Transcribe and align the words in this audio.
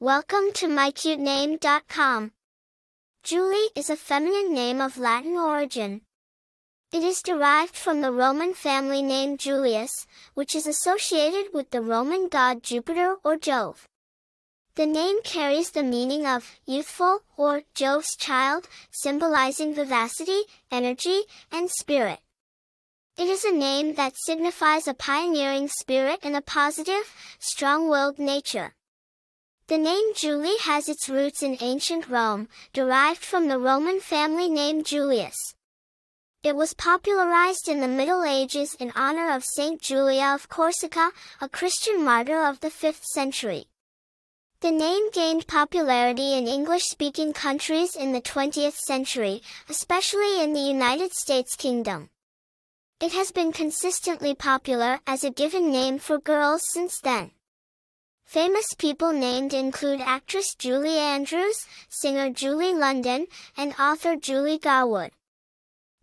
Welcome 0.00 0.52
to 0.54 0.68
mycutename.com. 0.68 2.30
Julie 3.24 3.70
is 3.74 3.90
a 3.90 3.96
feminine 3.96 4.54
name 4.54 4.80
of 4.80 4.96
Latin 4.96 5.36
origin. 5.36 6.02
It 6.92 7.02
is 7.02 7.20
derived 7.20 7.74
from 7.74 8.00
the 8.00 8.12
Roman 8.12 8.54
family 8.54 9.02
name 9.02 9.36
Julius, 9.36 10.06
which 10.34 10.54
is 10.54 10.68
associated 10.68 11.52
with 11.52 11.70
the 11.70 11.80
Roman 11.80 12.28
god 12.28 12.62
Jupiter 12.62 13.16
or 13.24 13.36
Jove. 13.36 13.88
The 14.76 14.86
name 14.86 15.20
carries 15.24 15.72
the 15.72 15.82
meaning 15.82 16.28
of 16.28 16.60
youthful 16.64 17.22
or 17.36 17.62
Jove's 17.74 18.14
child, 18.14 18.68
symbolizing 18.92 19.74
vivacity, 19.74 20.42
energy, 20.70 21.22
and 21.50 21.68
spirit. 21.72 22.20
It 23.16 23.26
is 23.26 23.44
a 23.44 23.50
name 23.50 23.94
that 23.96 24.14
signifies 24.16 24.86
a 24.86 24.94
pioneering 24.94 25.66
spirit 25.66 26.20
and 26.22 26.36
a 26.36 26.40
positive, 26.40 27.12
strong-willed 27.40 28.20
nature. 28.20 28.76
The 29.68 29.76
name 29.76 30.14
Julie 30.14 30.56
has 30.62 30.88
its 30.88 31.10
roots 31.10 31.42
in 31.42 31.58
ancient 31.60 32.08
Rome, 32.08 32.48
derived 32.72 33.22
from 33.22 33.48
the 33.48 33.58
Roman 33.58 34.00
family 34.00 34.48
name 34.48 34.82
Julius. 34.82 35.36
It 36.42 36.56
was 36.56 36.72
popularized 36.72 37.68
in 37.68 37.82
the 37.82 37.86
Middle 37.86 38.24
Ages 38.24 38.74
in 38.80 38.92
honor 38.96 39.30
of 39.30 39.44
Saint 39.44 39.82
Julia 39.82 40.32
of 40.34 40.48
Corsica, 40.48 41.10
a 41.42 41.50
Christian 41.50 42.02
martyr 42.02 42.46
of 42.46 42.60
the 42.60 42.70
5th 42.70 43.04
century. 43.04 43.66
The 44.60 44.70
name 44.70 45.10
gained 45.10 45.46
popularity 45.46 46.32
in 46.32 46.48
English-speaking 46.48 47.34
countries 47.34 47.94
in 47.94 48.12
the 48.12 48.22
20th 48.22 48.76
century, 48.76 49.42
especially 49.68 50.42
in 50.42 50.54
the 50.54 50.60
United 50.60 51.12
States 51.12 51.54
Kingdom. 51.56 52.08
It 53.02 53.12
has 53.12 53.32
been 53.32 53.52
consistently 53.52 54.34
popular 54.34 55.00
as 55.06 55.24
a 55.24 55.30
given 55.30 55.70
name 55.70 55.98
for 55.98 56.18
girls 56.18 56.62
since 56.72 57.00
then. 57.00 57.32
Famous 58.28 58.74
people 58.76 59.14
named 59.14 59.54
include 59.54 60.02
actress 60.02 60.54
Julie 60.54 60.98
Andrews, 60.98 61.64
singer 61.88 62.28
Julie 62.28 62.74
London, 62.74 63.26
and 63.56 63.72
author 63.80 64.16
Julie 64.16 64.58
Garwood. 64.58 65.12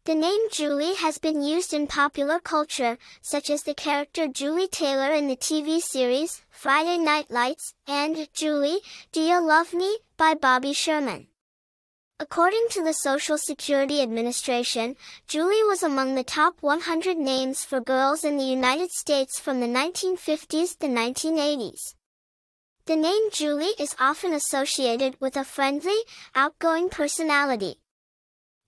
The 0.06 0.16
name 0.16 0.50
Julie 0.52 0.96
has 0.96 1.20
been 1.20 1.44
used 1.44 1.72
in 1.72 1.86
popular 1.86 2.40
culture, 2.40 2.98
such 3.22 3.52
as 3.52 3.62
the 3.62 3.76
character 3.76 4.28
Julie 4.28 4.68
Taylor 4.68 5.14
in 5.14 5.28
the 5.28 5.36
TV 5.36 5.80
series 5.80 6.42
Friday 6.50 6.98
Night 6.98 7.30
Lights 7.30 7.76
and 7.88 8.28
Julie, 8.34 8.80
Do 9.12 9.22
You 9.22 9.40
Love 9.40 9.72
Me 9.72 10.00
by 10.18 10.34
Bobby 10.34 10.74
Sherman. 10.74 11.28
According 12.20 12.70
to 12.72 12.84
the 12.84 12.94
Social 12.94 13.38
Security 13.38 14.02
Administration, 14.02 14.96
Julie 15.28 15.64
was 15.66 15.84
among 15.84 16.16
the 16.16 16.24
top 16.24 16.56
100 16.62 17.18
names 17.18 17.64
for 17.64 17.80
girls 17.80 18.24
in 18.24 18.38
the 18.38 18.44
United 18.44 18.90
States 18.90 19.40
from 19.40 19.60
the 19.60 19.68
1950s 19.68 20.76
to 20.80 20.88
1980s. 20.88 21.94
The 22.88 22.96
name 22.96 23.32
Julie 23.32 23.74
is 23.80 23.96
often 24.00 24.32
associated 24.32 25.20
with 25.20 25.36
a 25.36 25.44
friendly, 25.44 25.98
outgoing 26.36 26.90
personality. 26.90 27.80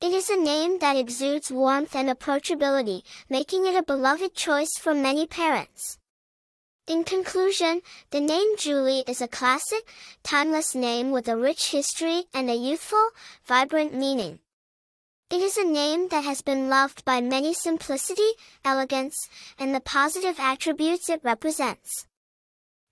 It 0.02 0.12
is 0.12 0.32
a 0.32 0.36
name 0.36 0.80
that 0.80 0.98
exudes 0.98 1.52
warmth 1.52 1.96
and 1.96 2.10
approachability, 2.10 3.04
making 3.30 3.68
it 3.68 3.76
a 3.76 3.84
beloved 3.84 4.34
choice 4.34 4.72
for 4.80 4.96
many 4.96 5.28
parents. 5.28 6.00
In 6.88 7.04
conclusion, 7.04 7.82
the 8.10 8.20
name 8.20 8.58
Julie 8.58 9.04
is 9.08 9.22
a 9.22 9.28
classic, 9.28 9.88
timeless 10.24 10.74
name 10.74 11.12
with 11.12 11.28
a 11.28 11.38
rich 11.38 11.70
history 11.70 12.24
and 12.34 12.50
a 12.50 12.56
youthful, 12.56 13.10
vibrant 13.46 13.94
meaning. 13.94 14.40
It 15.30 15.44
is 15.44 15.58
a 15.58 15.64
name 15.64 16.08
that 16.08 16.24
has 16.24 16.42
been 16.42 16.70
loved 16.70 17.06
by 17.06 17.22
many 17.22 17.54
simplicity, 17.54 18.32
elegance, 18.66 19.30
and 19.60 19.76
the 19.76 19.80
positive 19.80 20.40
attributes 20.40 21.08
it 21.08 21.22
represents. 21.24 22.08